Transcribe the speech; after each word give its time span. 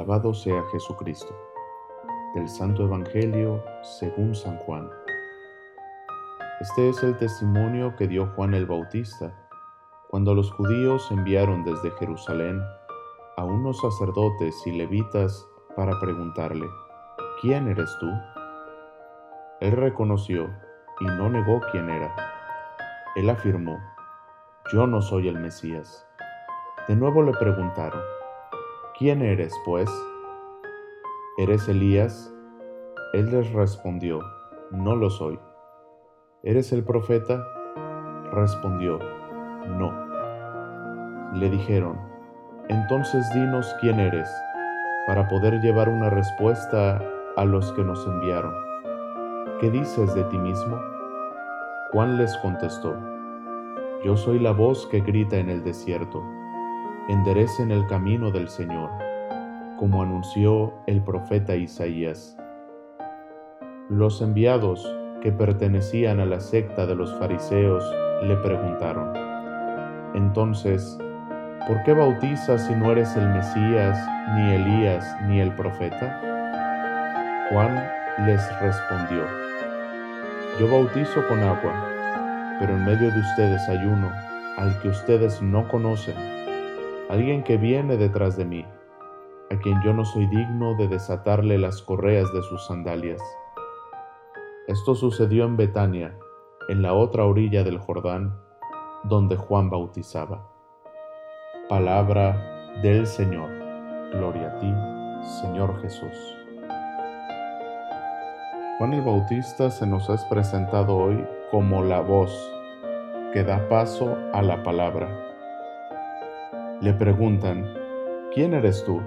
Alabado 0.00 0.32
sea 0.32 0.64
Jesucristo. 0.72 1.34
Del 2.34 2.48
Santo 2.48 2.84
Evangelio 2.84 3.62
según 3.82 4.34
San 4.34 4.56
Juan. 4.56 4.88
Este 6.58 6.88
es 6.88 7.02
el 7.02 7.18
testimonio 7.18 7.94
que 7.96 8.08
dio 8.08 8.24
Juan 8.28 8.54
el 8.54 8.64
Bautista 8.64 9.30
cuando 10.08 10.34
los 10.34 10.50
judíos 10.52 11.06
enviaron 11.10 11.64
desde 11.64 11.90
Jerusalén 11.98 12.62
a 13.36 13.44
unos 13.44 13.78
sacerdotes 13.78 14.56
y 14.64 14.72
levitas 14.72 15.46
para 15.76 16.00
preguntarle, 16.00 16.66
¿quién 17.42 17.68
eres 17.68 17.94
tú? 18.00 18.08
Él 19.60 19.72
reconoció 19.72 20.48
y 21.00 21.04
no 21.04 21.28
negó 21.28 21.60
quién 21.72 21.90
era. 21.90 22.16
Él 23.16 23.28
afirmó, 23.28 23.78
yo 24.72 24.86
no 24.86 25.02
soy 25.02 25.28
el 25.28 25.38
Mesías. 25.38 26.06
De 26.88 26.96
nuevo 26.96 27.22
le 27.22 27.32
preguntaron, 27.32 28.00
¿quién 29.00 29.22
eres, 29.22 29.58
pues? 29.64 29.90
¿Eres 31.38 31.66
Elías? 31.68 32.30
Él 33.14 33.30
les 33.30 33.50
respondió, 33.54 34.20
no 34.70 34.94
lo 34.94 35.08
soy. 35.08 35.40
¿Eres 36.42 36.70
el 36.70 36.84
profeta? 36.84 37.42
Respondió, 38.30 38.98
no. 39.78 39.90
Le 41.32 41.48
dijeron, 41.48 41.98
entonces 42.68 43.24
dinos 43.32 43.74
quién 43.80 43.98
eres, 43.98 44.28
para 45.06 45.26
poder 45.28 45.62
llevar 45.62 45.88
una 45.88 46.10
respuesta 46.10 47.02
a 47.38 47.44
los 47.46 47.72
que 47.72 47.82
nos 47.82 48.06
enviaron. 48.06 48.54
¿qué 49.60 49.70
dices 49.70 50.14
de 50.14 50.24
ti 50.24 50.36
mismo? 50.36 50.78
Juan 51.92 52.18
les 52.18 52.36
contestó, 52.38 52.94
Yo 54.04 54.16
soy 54.16 54.38
la 54.38 54.52
voz 54.52 54.86
que 54.86 55.00
grita 55.00 55.36
en 55.36 55.48
el 55.48 55.64
desierto, 55.64 56.22
enderecen 57.10 57.72
el 57.72 57.86
camino 57.86 58.30
del 58.30 58.48
Señor, 58.48 58.90
como 59.78 60.02
anunció 60.02 60.72
el 60.86 61.02
profeta 61.02 61.56
Isaías. 61.56 62.36
Los 63.88 64.22
enviados 64.22 64.88
que 65.20 65.32
pertenecían 65.32 66.20
a 66.20 66.24
la 66.24 66.38
secta 66.38 66.86
de 66.86 66.94
los 66.94 67.12
fariseos 67.18 67.84
le 68.22 68.36
preguntaron, 68.36 69.12
Entonces, 70.14 70.96
¿por 71.66 71.82
qué 71.82 71.94
bautizas 71.94 72.66
si 72.66 72.74
no 72.74 72.92
eres 72.92 73.16
el 73.16 73.28
Mesías, 73.28 73.98
ni 74.36 74.54
Elías, 74.54 75.04
ni 75.26 75.40
el 75.40 75.52
profeta? 75.56 76.20
Juan 77.50 77.74
les 78.24 78.60
respondió, 78.60 79.24
yo 80.60 80.70
bautizo 80.70 81.26
con 81.26 81.40
agua, 81.40 81.88
pero 82.60 82.72
en 82.74 82.84
medio 82.84 83.10
de 83.10 83.18
ustedes 83.18 83.68
hay 83.68 83.84
uno 83.84 84.12
al 84.58 84.78
que 84.80 84.88
ustedes 84.88 85.40
no 85.42 85.66
conocen, 85.66 86.14
alguien 87.10 87.42
que 87.42 87.56
viene 87.56 87.96
detrás 87.96 88.36
de 88.36 88.44
mí, 88.44 88.64
a 89.50 89.56
quien 89.58 89.82
yo 89.82 89.92
no 89.92 90.04
soy 90.04 90.28
digno 90.28 90.76
de 90.76 90.86
desatarle 90.86 91.58
las 91.58 91.82
correas 91.82 92.32
de 92.32 92.40
sus 92.42 92.64
sandalias. 92.66 93.20
Esto 94.68 94.94
sucedió 94.94 95.44
en 95.44 95.56
Betania, 95.56 96.16
en 96.68 96.82
la 96.82 96.94
otra 96.94 97.24
orilla 97.24 97.64
del 97.64 97.78
Jordán, 97.78 98.38
donde 99.02 99.34
Juan 99.34 99.70
bautizaba. 99.70 100.46
Palabra 101.68 102.78
del 102.80 103.08
Señor. 103.08 103.50
Gloria 104.12 104.52
a 104.52 104.58
ti, 104.60 104.72
Señor 105.42 105.80
Jesús. 105.82 106.36
Juan 108.78 108.92
el 108.92 109.02
Bautista 109.02 109.68
se 109.72 109.84
nos 109.84 110.08
es 110.10 110.24
presentado 110.26 110.96
hoy 110.96 111.26
como 111.50 111.82
la 111.82 112.00
voz 112.00 112.32
que 113.32 113.42
da 113.42 113.68
paso 113.68 114.16
a 114.32 114.42
la 114.42 114.62
palabra. 114.62 115.29
Le 116.80 116.94
preguntan, 116.94 117.66
¿quién 118.32 118.54
eres 118.54 118.82
tú? 118.86 119.02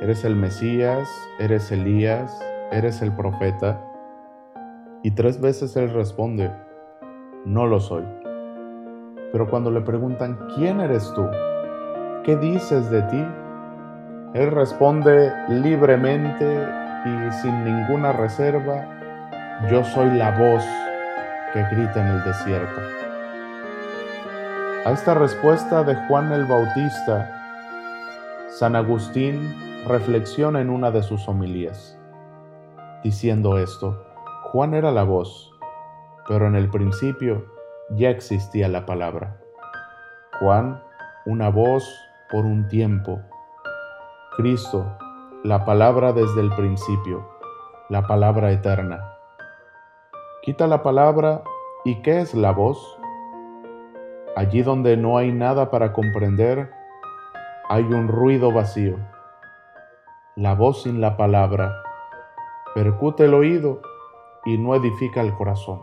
¿Eres 0.00 0.24
el 0.24 0.36
Mesías? 0.36 1.08
¿Eres 1.40 1.72
Elías? 1.72 2.40
¿Eres 2.70 3.02
el 3.02 3.10
profeta? 3.10 3.82
Y 5.02 5.10
tres 5.16 5.40
veces 5.40 5.76
él 5.76 5.92
responde, 5.92 6.52
no 7.44 7.66
lo 7.66 7.80
soy. 7.80 8.04
Pero 9.32 9.50
cuando 9.50 9.72
le 9.72 9.80
preguntan, 9.80 10.38
¿quién 10.54 10.80
eres 10.80 11.12
tú? 11.16 11.26
¿Qué 12.22 12.36
dices 12.36 12.88
de 12.88 13.02
ti? 13.02 13.26
Él 14.34 14.52
responde 14.52 15.32
libremente 15.48 16.46
y 17.04 17.32
sin 17.42 17.64
ninguna 17.64 18.12
reserva, 18.12 19.58
yo 19.68 19.82
soy 19.82 20.08
la 20.12 20.30
voz 20.38 20.64
que 21.52 21.64
grita 21.74 22.00
en 22.00 22.16
el 22.16 22.22
desierto. 22.22 22.80
A 24.84 24.90
esta 24.90 25.14
respuesta 25.14 25.84
de 25.84 25.94
Juan 26.08 26.32
el 26.32 26.44
Bautista, 26.44 27.30
San 28.48 28.74
Agustín 28.74 29.54
reflexiona 29.86 30.60
en 30.60 30.70
una 30.70 30.90
de 30.90 31.04
sus 31.04 31.28
homilías, 31.28 31.96
diciendo 33.04 33.58
esto, 33.58 34.04
Juan 34.50 34.74
era 34.74 34.90
la 34.90 35.04
voz, 35.04 35.52
pero 36.26 36.48
en 36.48 36.56
el 36.56 36.68
principio 36.68 37.46
ya 37.90 38.10
existía 38.10 38.66
la 38.66 38.84
palabra. 38.84 39.40
Juan, 40.40 40.82
una 41.26 41.48
voz 41.48 41.88
por 42.28 42.44
un 42.44 42.66
tiempo. 42.66 43.20
Cristo, 44.36 44.98
la 45.44 45.64
palabra 45.64 46.12
desde 46.12 46.40
el 46.40 46.50
principio, 46.56 47.24
la 47.88 48.08
palabra 48.08 48.50
eterna. 48.50 49.14
Quita 50.42 50.66
la 50.66 50.82
palabra 50.82 51.44
y 51.84 52.02
¿qué 52.02 52.20
es 52.20 52.34
la 52.34 52.50
voz? 52.50 52.98
Allí 54.34 54.62
donde 54.62 54.96
no 54.96 55.18
hay 55.18 55.32
nada 55.32 55.70
para 55.70 55.92
comprender, 55.92 56.70
hay 57.68 57.84
un 57.84 58.08
ruido 58.08 58.52
vacío. 58.52 58.96
La 60.36 60.54
voz 60.54 60.84
sin 60.84 61.00
la 61.00 61.16
palabra 61.16 61.82
percute 62.74 63.26
el 63.26 63.34
oído 63.34 63.82
y 64.44 64.56
no 64.56 64.74
edifica 64.74 65.20
el 65.20 65.34
corazón. 65.34 65.82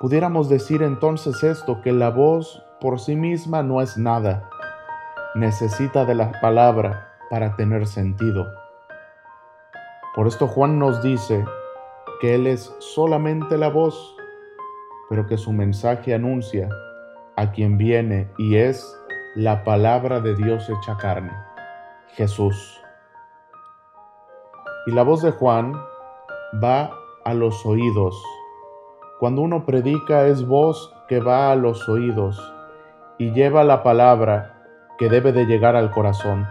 Pudiéramos 0.00 0.48
decir 0.48 0.82
entonces 0.82 1.42
esto, 1.42 1.80
que 1.80 1.92
la 1.92 2.10
voz 2.10 2.62
por 2.80 3.00
sí 3.00 3.16
misma 3.16 3.62
no 3.62 3.80
es 3.80 3.96
nada, 3.96 4.50
necesita 5.34 6.04
de 6.04 6.14
la 6.14 6.32
palabra 6.40 7.14
para 7.30 7.56
tener 7.56 7.86
sentido. 7.86 8.46
Por 10.14 10.26
esto 10.26 10.46
Juan 10.46 10.78
nos 10.78 11.02
dice 11.02 11.44
que 12.20 12.34
Él 12.34 12.46
es 12.46 12.74
solamente 12.80 13.56
la 13.56 13.68
voz, 13.68 14.16
pero 15.12 15.26
que 15.26 15.36
su 15.36 15.52
mensaje 15.52 16.14
anuncia 16.14 16.70
a 17.36 17.50
quien 17.52 17.76
viene 17.76 18.30
y 18.38 18.56
es 18.56 18.98
la 19.34 19.62
palabra 19.62 20.20
de 20.20 20.34
Dios 20.34 20.70
hecha 20.70 20.96
carne, 20.96 21.32
Jesús. 22.14 22.80
Y 24.86 24.92
la 24.92 25.02
voz 25.02 25.20
de 25.20 25.32
Juan 25.32 25.74
va 26.64 26.92
a 27.26 27.34
los 27.34 27.66
oídos. 27.66 28.24
Cuando 29.20 29.42
uno 29.42 29.66
predica 29.66 30.28
es 30.28 30.46
voz 30.46 30.94
que 31.08 31.20
va 31.20 31.52
a 31.52 31.56
los 31.56 31.86
oídos 31.90 32.40
y 33.18 33.32
lleva 33.32 33.64
la 33.64 33.82
palabra 33.82 34.62
que 34.96 35.10
debe 35.10 35.32
de 35.32 35.44
llegar 35.44 35.76
al 35.76 35.90
corazón. 35.90 36.48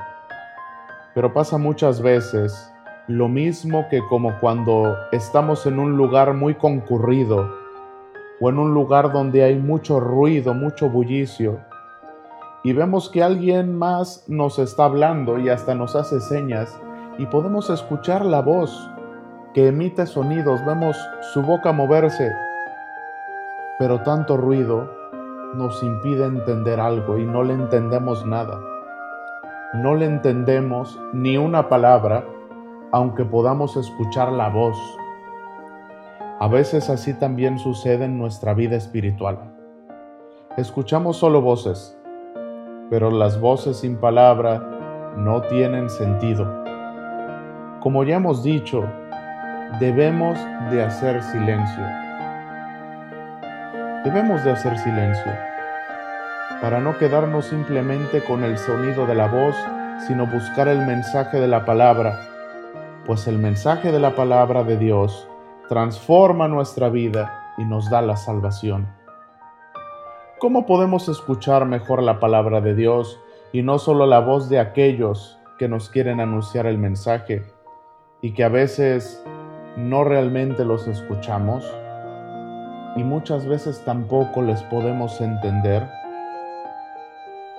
Pero 1.16 1.34
pasa 1.34 1.58
muchas 1.58 2.00
veces 2.04 2.72
lo 3.08 3.28
mismo 3.28 3.88
que 3.90 4.06
como 4.08 4.40
cuando 4.40 4.96
estamos 5.12 5.66
en 5.66 5.80
un 5.80 5.98
lugar 5.98 6.36
muy 6.36 6.54
concurrido 6.54 7.61
o 8.42 8.50
en 8.50 8.58
un 8.58 8.74
lugar 8.74 9.14
donde 9.14 9.44
hay 9.44 9.56
mucho 9.56 10.00
ruido, 10.00 10.54
mucho 10.54 10.90
bullicio, 10.90 11.60
y 12.64 12.74
vemos 12.74 13.10
que 13.10 13.24
alguien 13.24 13.78
más 13.78 14.26
nos 14.28 14.60
está 14.60 14.86
hablando 14.86 15.40
y 15.40 15.50
hasta 15.50 15.74
nos 15.76 15.96
hace 15.96 16.20
señas 16.20 16.78
y 17.18 17.26
podemos 17.28 17.70
escuchar 17.70 18.26
la 18.26 18.42
voz 18.42 18.90
que 19.54 19.68
emite 19.68 20.06
sonidos, 20.06 20.66
vemos 20.66 20.98
su 21.34 21.42
boca 21.42 21.72
moverse, 21.72 22.32
pero 23.80 24.02
tanto 24.02 24.36
ruido 24.36 24.92
nos 25.54 25.82
impide 25.84 26.26
entender 26.26 26.80
algo 26.80 27.18
y 27.18 27.26
no 27.26 27.44
le 27.44 27.54
entendemos 27.54 28.26
nada 28.26 28.60
no 29.74 29.96
le 29.96 30.06
entendemos 30.06 31.00
ni 31.14 31.38
una 31.38 31.70
palabra, 31.70 32.26
aunque 32.92 33.24
podamos 33.24 33.78
escuchar 33.78 34.30
la 34.30 34.50
voz. 34.50 34.78
A 36.42 36.48
veces 36.48 36.90
así 36.90 37.14
también 37.14 37.60
sucede 37.60 38.06
en 38.06 38.18
nuestra 38.18 38.56
vida 38.56 38.76
espiritual. 38.76 39.54
Escuchamos 40.58 41.18
solo 41.18 41.40
voces, 41.40 41.96
pero 42.90 43.12
las 43.12 43.40
voces 43.40 43.78
sin 43.78 43.98
palabra 43.98 45.14
no 45.18 45.44
tienen 45.44 45.88
sentido. 45.88 46.52
Como 47.80 48.04
ya 48.04 48.16
hemos 48.16 48.42
dicho, 48.42 48.84
debemos 49.80 50.36
de 50.72 50.84
hacer 50.84 51.22
silencio. 51.22 51.86
Debemos 54.04 54.44
de 54.44 54.50
hacer 54.50 54.80
silencio 54.80 55.32
para 56.60 56.80
no 56.80 56.98
quedarnos 56.98 57.46
simplemente 57.46 58.24
con 58.24 58.44
el 58.44 58.58
sonido 58.58 59.06
de 59.06 59.14
la 59.14 59.28
voz, 59.28 59.56
sino 60.08 60.26
buscar 60.26 60.68
el 60.70 60.88
mensaje 60.88 61.40
de 61.40 61.48
la 61.48 61.66
palabra, 61.66 62.20
pues 63.06 63.28
el 63.28 63.38
mensaje 63.38 63.92
de 63.92 64.00
la 64.00 64.16
palabra 64.16 64.64
de 64.64 64.78
Dios 64.78 65.28
transforma 65.70 66.48
nuestra 66.48 66.90
vida 66.90 67.54
y 67.58 67.66
nos 67.66 67.90
da 67.90 68.02
la 68.02 68.18
salvación. 68.18 68.88
¿Cómo 70.40 70.66
podemos 70.66 71.08
escuchar 71.08 71.66
mejor 71.66 72.02
la 72.02 72.20
palabra 72.20 72.62
de 72.62 72.74
Dios 72.74 73.20
y 73.52 73.62
no 73.62 73.78
solo 73.78 74.06
la 74.06 74.20
voz 74.20 74.50
de 74.50 74.60
aquellos 74.60 75.38
que 75.60 75.68
nos 75.68 75.90
quieren 75.90 76.20
anunciar 76.20 76.66
el 76.66 76.78
mensaje 76.78 77.44
y 78.22 78.34
que 78.34 78.44
a 78.44 78.50
veces 78.50 79.24
no 79.78 80.04
realmente 80.04 80.66
los 80.66 80.88
escuchamos 80.88 81.64
y 82.96 83.04
muchas 83.04 83.46
veces 83.46 83.84
tampoco 83.86 84.42
les 84.42 84.62
podemos 84.64 85.22
entender, 85.22 85.88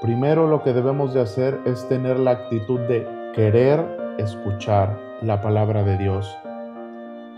primero 0.01 0.47
lo 0.47 0.63
que 0.63 0.73
debemos 0.73 1.15
de 1.15 1.23
hacer 1.23 1.61
es 1.65 1.89
tener 1.89 2.19
la 2.19 2.33
actitud 2.33 2.81
de 2.81 3.07
querer 3.35 4.15
escuchar 4.19 4.99
la 5.23 5.41
palabra 5.41 5.85
de 5.85 5.97
Dios, 5.97 6.37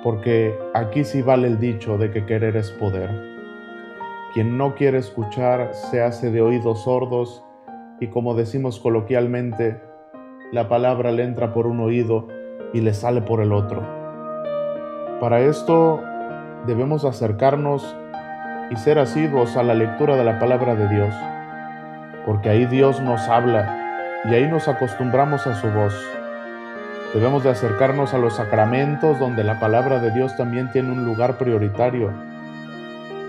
porque 0.04 0.54
aquí 0.74 1.02
sí 1.02 1.22
vale 1.22 1.48
el 1.48 1.58
dicho 1.58 1.96
de 1.96 2.10
que 2.10 2.26
querer 2.26 2.56
es 2.56 2.70
poder. 2.70 3.10
Quien 4.34 4.58
no 4.58 4.74
quiere 4.74 4.98
escuchar 4.98 5.70
se 5.72 6.02
hace 6.02 6.30
de 6.30 6.42
oídos 6.42 6.84
sordos 6.84 7.42
y 8.00 8.08
como 8.08 8.34
decimos 8.34 8.78
coloquialmente, 8.78 9.80
la 10.52 10.68
palabra 10.68 11.10
le 11.10 11.24
entra 11.24 11.54
por 11.54 11.66
un 11.66 11.80
oído 11.80 12.28
y 12.74 12.82
le 12.82 12.92
sale 12.92 13.22
por 13.22 13.40
el 13.40 13.52
otro. 13.52 13.80
Para 15.20 15.40
esto 15.40 16.02
debemos 16.66 17.06
acercarnos 17.06 17.96
y 18.70 18.76
ser 18.76 18.98
asiduos 18.98 19.56
a 19.56 19.62
la 19.62 19.72
lectura 19.72 20.16
de 20.16 20.24
la 20.24 20.38
palabra 20.38 20.74
de 20.74 20.86
Dios, 20.88 21.14
porque 22.26 22.50
ahí 22.50 22.66
Dios 22.66 23.00
nos 23.00 23.26
habla 23.28 24.20
y 24.26 24.34
ahí 24.34 24.46
nos 24.48 24.68
acostumbramos 24.68 25.46
a 25.46 25.54
su 25.54 25.68
voz. 25.68 25.94
Debemos 27.14 27.44
de 27.44 27.50
acercarnos 27.50 28.12
a 28.12 28.18
los 28.18 28.34
sacramentos 28.34 29.20
donde 29.20 29.44
la 29.44 29.60
palabra 29.60 30.00
de 30.00 30.10
Dios 30.10 30.36
también 30.36 30.72
tiene 30.72 30.90
un 30.90 31.04
lugar 31.04 31.38
prioritario. 31.38 32.12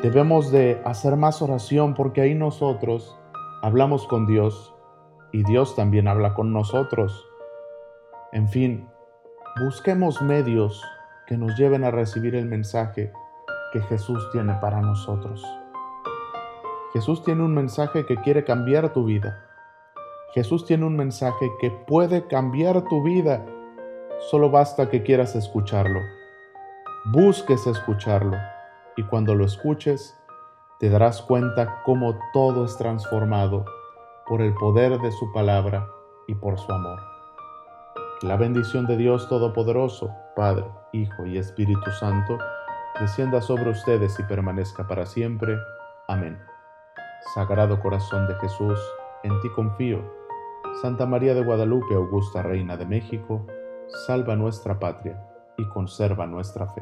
Debemos 0.02 0.52
de 0.52 0.82
hacer 0.86 1.16
más 1.18 1.44
oración 1.44 1.94
porque 1.94 2.22
ahí 2.22 2.34
nosotros 2.34 3.16
hablamos 3.62 4.08
con 4.08 4.26
Dios 4.26 4.74
y 5.32 5.44
Dios 5.44 5.76
también 5.76 6.08
habla 6.08 6.34
con 6.34 6.52
nosotros. 6.52 7.30
En 8.32 8.50
fin, 8.50 8.90
busquemos 9.64 10.20
medios 10.20 10.84
que 11.28 11.38
nos 11.38 11.56
lleven 11.56 11.84
a 11.84 11.92
recibir 11.92 12.34
el 12.34 12.48
mensaje 12.48 13.14
que 13.72 13.82
Jesús 13.82 14.28
tiene 14.32 14.56
para 14.56 14.82
nosotros. 14.82 15.46
Jesús 16.94 17.24
tiene 17.24 17.44
un 17.44 17.54
mensaje 17.54 18.08
que 18.08 18.16
quiere 18.18 18.46
cambiar 18.46 18.94
tu 18.94 19.06
vida. 19.06 19.46
Jesús 20.34 20.66
tiene 20.66 20.86
un 20.86 20.96
mensaje 20.96 21.52
que 21.62 21.70
puede 21.70 22.26
cambiar 22.26 22.82
tu 22.90 23.04
vida. 23.04 23.46
Solo 24.20 24.50
basta 24.50 24.90
que 24.90 25.04
quieras 25.04 25.36
escucharlo. 25.36 26.02
Busques 27.14 27.68
escucharlo 27.68 28.38
y 28.98 29.04
cuando 29.04 29.36
lo 29.36 29.46
escuches 29.46 30.18
te 30.80 30.90
darás 30.90 31.22
cuenta 31.22 31.82
cómo 31.84 32.18
todo 32.34 32.66
es 32.66 32.76
transformado 32.78 33.66
por 34.26 34.42
el 34.42 34.54
poder 34.56 35.00
de 35.00 35.12
su 35.12 35.32
palabra 35.32 35.88
y 36.28 36.36
por 36.36 36.58
su 36.58 36.72
amor. 36.72 37.00
La 38.22 38.38
bendición 38.38 38.88
de 38.88 38.98
Dios 38.98 39.30
Todopoderoso, 39.30 40.10
Padre, 40.36 40.66
Hijo 40.94 41.26
y 41.26 41.38
Espíritu 41.38 41.92
Santo, 41.92 42.38
descienda 43.00 43.42
sobre 43.42 43.70
ustedes 43.70 44.18
y 44.20 44.24
permanezca 44.24 44.88
para 44.88 45.06
siempre. 45.06 45.58
Amén. 46.08 46.40
Sagrado 47.34 47.80
Corazón 47.80 48.28
de 48.28 48.36
Jesús, 48.36 48.80
en 49.24 49.40
ti 49.42 49.50
confío. 49.50 50.02
Santa 50.82 51.06
María 51.06 51.34
de 51.34 51.44
Guadalupe, 51.44 51.94
Augusta 51.96 52.42
Reina 52.42 52.78
de 52.78 52.86
México, 52.86 53.46
salva 54.06 54.36
nuestra 54.36 54.80
patria 54.80 55.22
y 55.58 55.68
conserva 55.70 56.26
nuestra 56.26 56.68
fe. 56.68 56.82